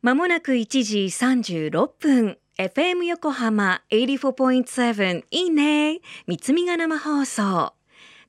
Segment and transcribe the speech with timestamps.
[0.00, 2.38] まもなく1時36分。
[2.56, 5.98] FM 横浜84.7いいね。
[6.28, 7.72] 三つみが生放送。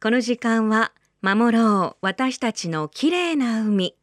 [0.01, 1.97] この時間は守ろう。
[2.01, 3.95] 私たちの綺麗な海。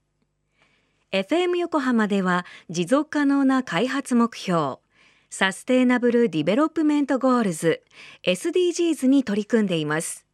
[1.11, 4.77] FM 横浜では持続可能な開発目標。
[5.29, 7.83] Sustainable Development Goals。
[8.23, 10.26] SDGs に取り組んでいます。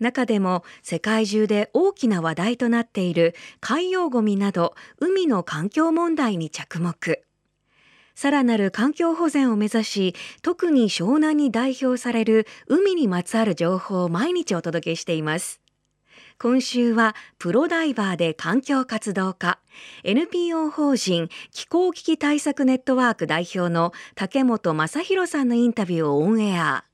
[0.00, 7.24] 中でも世界中で大きな話題となっている海洋ごみなど海の環境問題に着目。
[8.14, 15.60] さらなる環境保全を目指し特に湘南に代表される海にまつわる情報を毎日お届けしています。
[16.38, 19.58] 今週はプロダイバーで環境活動家
[20.02, 26.84] NPO 法人気候危機対策ネットワーク代表の竹本正弘さんのインタビューをオンエア。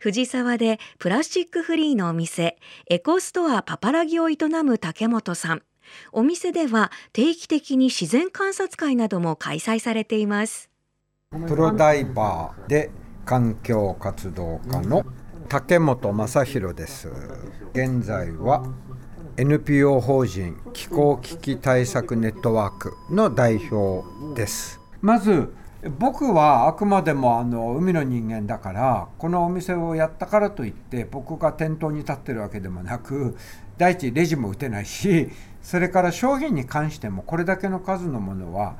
[0.00, 2.56] 藤沢でプラスチックフリーのお店
[2.88, 5.62] エコストアパパラギを営む竹本さん。
[6.10, 10.70] お店では定期的に自然観察会なども開催されています。
[11.46, 12.90] プロダイバーで
[13.26, 15.04] 環境活動家の
[15.50, 17.10] 竹本正弘です。
[17.74, 18.64] 現在は
[19.36, 24.02] NPO 法人気候危機対策ネットワークの代表
[24.34, 24.80] です。
[25.02, 25.52] まず
[25.88, 33.34] 僕はあくまでもあの海の人間だからこのお店をやったからといって僕が店頭に立ってるわけでもなく
[33.78, 35.30] 第一レジも打てないし
[35.62, 38.76] それから商品に関してもこれだけの数のものは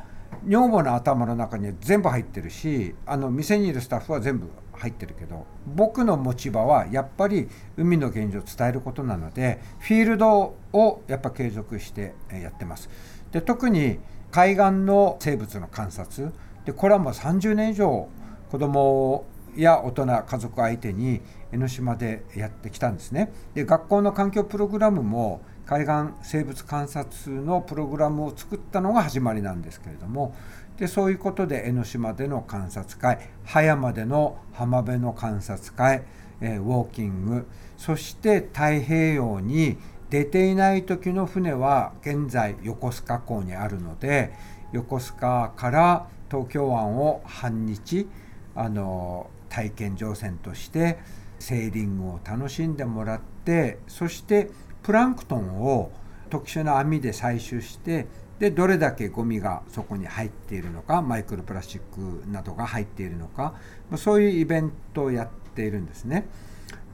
[0.47, 12.91] 女房の頭の中には全部入ってるしあの店にいるスタッフは全部入ってるけど僕の持ち場はやっぱり海の現状を伝えることなのでフィールドをやっぱ継続してやってます。
[13.33, 13.99] で特に
[14.31, 16.33] 海岸の生物の観察
[16.65, 18.09] でこれはもう30年以上
[18.51, 19.25] 子供
[19.57, 21.21] や大人家族相手に
[21.53, 23.33] 江ノ島でやってきたんですね。
[23.55, 30.35] で学校の環境プログラムも海岸生物観察のプログラムを作ったのが始まりなんですけれども
[30.79, 36.03] でそういうことで江ノ島での観察会葉山での浜辺の観察会、
[36.41, 37.47] ウォーキング
[37.77, 39.77] そして太平洋に
[40.09, 44.33] 出ていない時の船は現在横須賀港にあるので
[44.73, 48.09] 横須賀から東京湾を半日
[48.55, 50.99] あの体験乗船として
[51.39, 54.51] セーリングを楽しんでもらってそして
[54.83, 55.91] プランクトンを
[56.29, 58.07] 特殊な網で採取して
[58.39, 63.55] でどれだけゴミがそこに入っているのかマイクロプラスチックなどが入っているのか
[63.97, 66.27] そういうイベントをやっているんですね。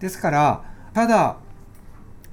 [0.00, 1.36] ですからただ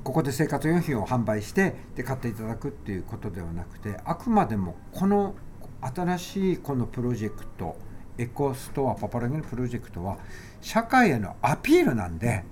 [0.04, 5.36] ここで生活用品を販売してで買っていただくっていうことではなくてあくまでもこの
[5.82, 7.78] 新しいこのプロジェクト
[8.18, 10.18] エコストアパパラギのプロジェクトは
[10.62, 12.44] 社会へのアピールなんで、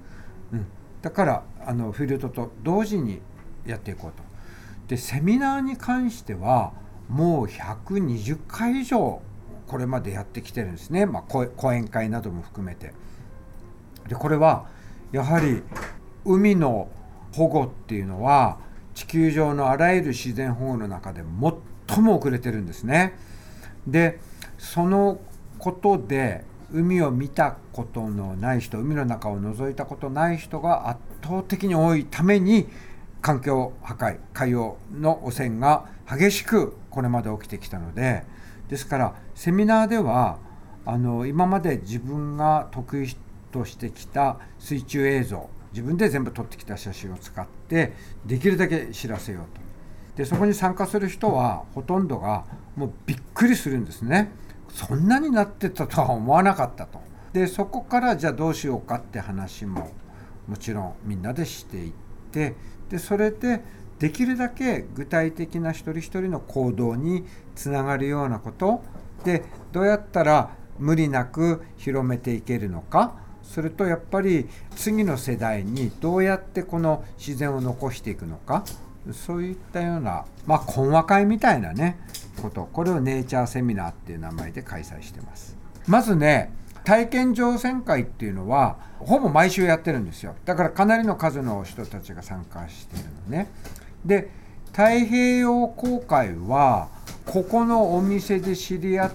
[0.51, 0.65] うん、
[1.01, 3.21] だからあのフィールドと同時に
[3.65, 4.23] やっていこうと。
[4.87, 6.73] でセミナーに関しては
[7.07, 9.21] もう120回以上
[9.67, 12.93] これまでやってきてるんですね、まあ、講演会なども含めて。
[14.07, 14.67] でこれは
[15.11, 15.63] やはり
[16.25, 16.89] 海の
[17.33, 18.59] 保護っていうのは
[18.93, 21.23] 地球上のあらゆる自然保護の中で
[21.87, 23.17] 最も遅れてるんですね。
[23.87, 24.19] で
[24.57, 25.19] その
[25.57, 32.67] ことで海を見たことのない人海の中を覗いたことない人が圧倒的に多いために
[33.21, 38.23] 環境破壊海洋の汚染が激しくこれまで起きてきたので
[38.69, 40.39] ですからセミナーでは
[40.85, 43.15] あの今まで自分が得意
[43.51, 47.93] としてきた水中映像自分で全部撮ってきた写真を使って
[48.25, 49.61] できるだけ知らせようと。
[50.15, 52.45] でそこに参加する人はほとんどが
[52.75, 54.31] もうびっくりするんですね。
[54.69, 57.01] そんなになってたとは思わなかったと。
[57.33, 59.91] でそこからじゃあどうしようかって話も
[60.47, 61.93] もちろんみんなでしていっ
[62.31, 62.55] て
[62.89, 63.63] でそれで
[63.99, 68.83] できるだけ具体的な一人一人の行動につながるようなこと。
[69.23, 70.49] でどうやったら
[70.79, 73.20] 無理なく広めていけるのか。
[73.43, 78.63] それとやっぱり次の世代にどうやってこの自然を残していくのか
[79.11, 81.99] そういったような、まあ、懇話会みたいなね
[82.41, 82.69] こと。
[82.71, 85.57] これをネイチャーセミナーっていう名前で開催してます。
[85.87, 90.35] まずね体験乗船会っていうのはほぼ毎週やってるんですよ。
[90.45, 93.49] だからかなりの数の人たちが参加してるのね。
[94.05, 94.29] で
[94.67, 96.89] 太平洋航海は
[97.25, 99.11] ここのお店で知り合っ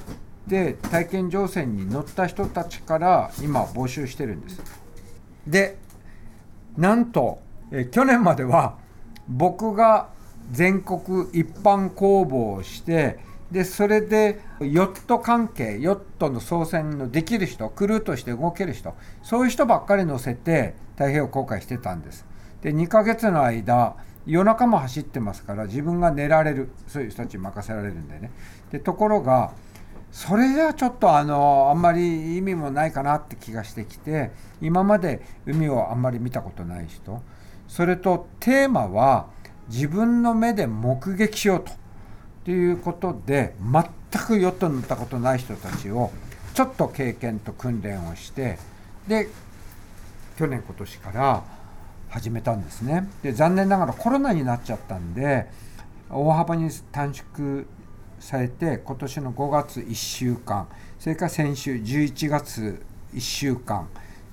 [0.47, 4.63] って体験乗船に乗った人たちから今募集してるんです。
[5.47, 5.77] で
[6.77, 7.41] なんと
[7.73, 8.79] え去年までは
[9.29, 10.09] 僕が
[10.53, 13.19] 全国一般公募をして
[13.51, 22.25] でそれでヨット関係ヨットの操船のできる人クルーとして動ける人そういう人ばっかり乗せて太平洋航海してたんです。
[22.63, 23.97] で2ヶ月の間
[24.27, 26.71] 夜中も走ってますから自分が寝られる。
[26.89, 28.31] そういう人たちに任せられるんでね。
[28.71, 29.53] でところが
[30.13, 34.31] それじゃちょっとあのあんまり意味もないかなって気がしてきて
[34.61, 37.23] 今まで海をあんまり見たことない人
[37.69, 39.27] それとテーマは
[39.69, 41.73] 自分の目で目撃しようと
[42.45, 46.13] ということで全くヨットに乗ったことない人たちを
[46.55, 48.59] ちょっと経験と訓練をして
[49.09, 49.29] で
[50.39, 51.43] 去年今年から
[52.09, 53.09] 始めたんですね。
[53.23, 55.47] で残念ながらコロナになっちゃったんで
[56.09, 57.67] 大幅に短縮
[58.21, 60.69] されて今年の5月1週間
[60.99, 62.83] それから先週11月
[63.15, 63.89] 1週間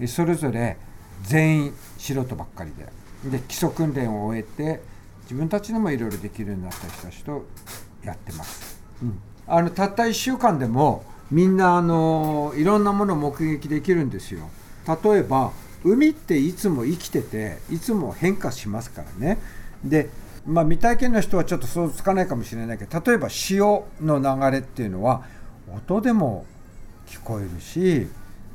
[0.07, 0.77] それぞれ
[1.23, 2.87] 全員素人ばっかりで
[3.29, 4.81] で基礎訓練を終えて
[5.23, 7.45] 自分たちでもいろいろできるようになった人たちと
[8.03, 14.49] やってます、うん、あのたった1週間でもみんなあのいろんなものを目撃できるんですよ。
[15.03, 15.51] 例えば
[15.83, 19.39] 海っていつも生きてていつも変化しますからね。
[19.83, 20.09] で
[20.45, 25.23] まあ、未体験の人はちょっと想像つかないかもしれないけど例えば潮の流れっていうのは
[25.73, 26.45] 音でも
[27.07, 28.07] 聞こえるし、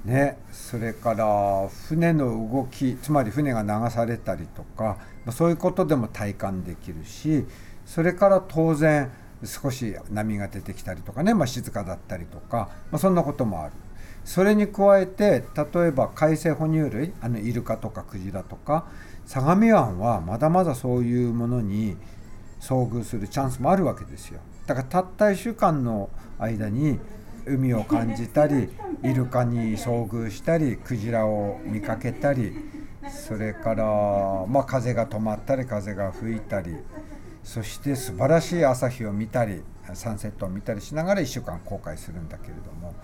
[0.04, 7.46] ね、それから船の動きつまり船が流されたりとか、ま、そういうことでも体感できるし
[7.86, 9.10] それから当然
[9.44, 13.72] 少し波が出てきたりとかね、まあ、静かだったりとか、まあ、そんなこともある。
[14.28, 18.86] それに加えて例えば海生哺乳類あのイルカとかクジラとか
[19.24, 21.96] 相模湾はまだまだそういうものに
[22.60, 24.40] 遭遇するチャンスもあるわけですよ。
[24.66, 27.00] だからたった1週間の間に
[27.46, 28.68] 海を感じたり
[29.02, 32.52] イルカに遭遇したりクジラを見かけたり
[33.10, 33.84] それから、
[34.46, 36.76] まあ、風が止まったり風が吹いたり
[37.42, 39.62] そして素晴らしい朝日を見たり
[39.94, 42.94] サンセットを見たりしながら1週間航海するんだけれども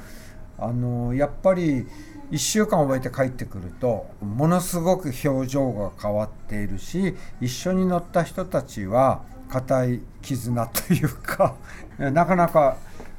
[0.59, 1.87] あのやっぱり
[2.31, 11.55] 1週間終えて帰ってくるとものすごく表情が変わっているし一緒に乗った人たちは固い絆というか
[11.99, 12.77] なかなか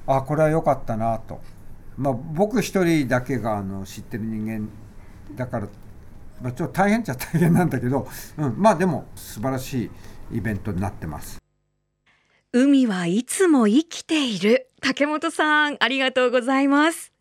[0.08, 1.42] あこれは良かったなと、
[1.98, 4.70] まあ、僕一人だけがあの知ってる人間
[5.36, 5.68] だから、
[6.42, 8.08] まあ、ちょっと大変っちゃ大変なんだけど、
[8.38, 9.90] うん、まあでも素晴らし
[10.31, 11.42] いイベントになってます。
[12.52, 14.68] 海はいつも生きている。
[14.81, 17.15] 竹本さんありがとうございます。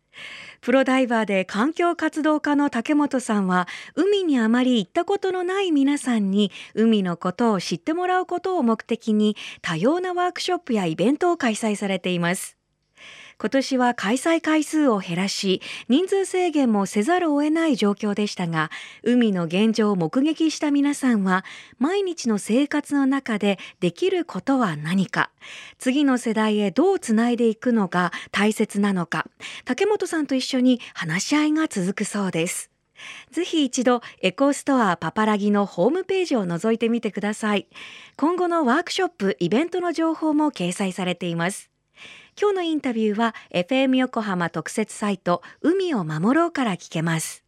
[0.61, 12.57] プロダイバーで環境活動家の竹本さんは海にあまり行ったことのない皆さんに海のことを知ってもらうことを目的に多様なワークショップやイベントを開催されています。
[13.37, 18.71] 今年は開催回数を減らし人数制限もせざるを得ない状況でしたが
[19.03, 21.43] 海の現状を目撃した皆さんは
[21.77, 25.31] 毎日の生活の中でできることは何か
[25.77, 29.27] 次の世代へどうつないでいくのが大切なのか
[29.65, 32.71] 竹本さんと一緒に話し合いが続くそうです。
[33.31, 37.67] ぜひ一度エコストアパパラギのホームページを覗いてみてください。
[38.15, 41.74] 今後のワークショップイベントの情報も掲載されています。
[42.37, 47.45] 今日のインタビューは FM 横浜特設サイト海を守ろうから聞けます。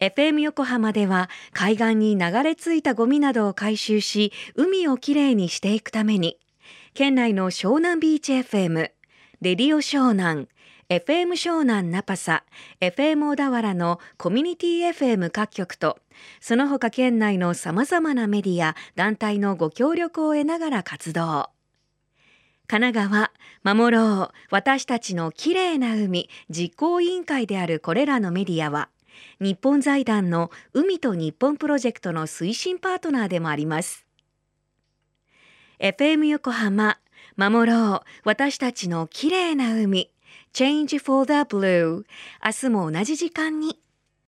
[0.00, 6.38] FM 横浜では海岸に流れ着いたゴミなどを回収し海をきれいにしていくために
[6.94, 8.92] 県内の湘南ビーチ FM レ
[9.40, 10.48] ディオ湘南
[10.88, 12.44] FM 湘南ナパサ
[12.80, 15.98] FM 小田原のコミュニティ FM 各局と
[16.40, 21.50] その他県内のさまざまなメディア団体のご協力を得ながら活動。
[22.72, 23.30] 神奈川
[23.74, 28.88] 守ろう私たちのきれいな海実行委員会であるこれらのメディアは
[29.40, 34.06] 日本財団の海と日本プロジェクトの推進パートナーでもあります。
[35.80, 36.96] FM 横浜
[37.36, 40.10] 守ろう私たちのきれいな海
[40.54, 42.04] Change for the Blue
[42.42, 43.81] 明日も同じ時間に。